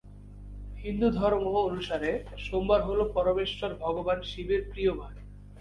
হিন্দুধর্ম 0.77 1.45
অনুসারে 1.61 2.11
সোমবার 2.37 2.81
হলো 2.81 3.03
পরমেশ্বর 3.13 3.71
ভগবান 3.81 4.19
শিবের 4.21 4.61
প্রিয় 4.71 4.91
বার। 4.93 5.13